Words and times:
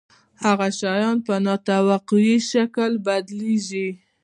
هغه 0.43 0.67
شیان 0.79 1.17
په 1.25 1.35
نا 1.45 1.55
توقعي 1.67 2.37
شکل 2.51 2.91
بدلیږي. 3.05 3.89